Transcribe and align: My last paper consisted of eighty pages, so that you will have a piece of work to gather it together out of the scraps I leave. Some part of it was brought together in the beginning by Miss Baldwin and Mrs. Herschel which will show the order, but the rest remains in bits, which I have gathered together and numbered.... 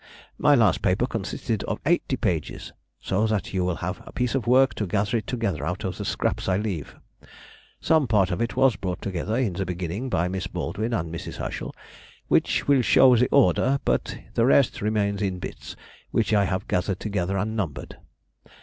My 0.39 0.55
last 0.55 0.81
paper 0.81 1.05
consisted 1.05 1.63
of 1.65 1.79
eighty 1.85 2.17
pages, 2.17 2.73
so 2.99 3.27
that 3.27 3.53
you 3.53 3.63
will 3.63 3.75
have 3.85 4.01
a 4.03 4.11
piece 4.11 4.33
of 4.33 4.47
work 4.47 4.73
to 4.73 4.87
gather 4.87 5.17
it 5.19 5.27
together 5.27 5.63
out 5.63 5.83
of 5.83 5.99
the 5.99 6.05
scraps 6.05 6.49
I 6.49 6.57
leave. 6.57 6.95
Some 7.79 8.07
part 8.07 8.31
of 8.31 8.41
it 8.41 8.55
was 8.55 8.75
brought 8.77 8.99
together 9.03 9.37
in 9.37 9.53
the 9.53 9.63
beginning 9.63 10.09
by 10.09 10.27
Miss 10.27 10.47
Baldwin 10.47 10.91
and 10.91 11.13
Mrs. 11.13 11.35
Herschel 11.35 11.75
which 12.29 12.67
will 12.67 12.81
show 12.81 13.15
the 13.15 13.27
order, 13.29 13.77
but 13.85 14.17
the 14.33 14.47
rest 14.47 14.81
remains 14.81 15.21
in 15.21 15.37
bits, 15.37 15.75
which 16.09 16.33
I 16.33 16.45
have 16.45 16.67
gathered 16.67 16.99
together 16.99 17.37
and 17.37 17.55
numbered.... 17.55 17.97